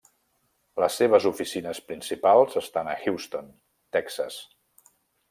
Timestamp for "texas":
3.99-4.39